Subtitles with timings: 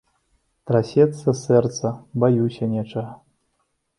[0.71, 1.87] Трасецца сэрца,
[2.23, 3.13] баюся нечага.